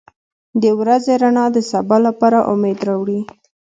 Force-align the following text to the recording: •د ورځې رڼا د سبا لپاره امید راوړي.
•د 0.61 0.63
ورځې 0.79 1.13
رڼا 1.21 1.45
د 1.55 1.57
سبا 1.71 1.97
لپاره 2.07 2.39
امید 2.51 2.79
راوړي. 2.87 3.19